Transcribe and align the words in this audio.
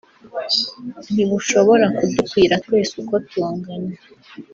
ntibushobora 1.13 1.85
kudukwira 1.97 2.53
twese 2.65 2.93
uko 3.01 3.15
tungana 3.29 3.91